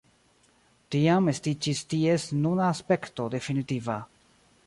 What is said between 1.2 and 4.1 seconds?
estiĝis ties nuna aspekto definitiva.